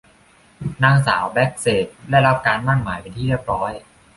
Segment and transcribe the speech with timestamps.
[0.83, 3.71] นางสาว แบสเส็ตท์ ได้รับการหมั้นหมายเป็นที่เรียบร้อย